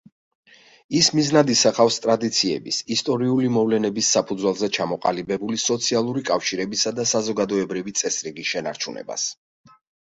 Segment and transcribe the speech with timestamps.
[0.99, 9.31] ის მიზნად ისახავს ტრადიციების, ისტორიული მოვლენების საფუძველზე ჩამოყალიბებული სოციალური კავშირებისა და საზოგადოებრივი წესრიგის შენარჩუნებას.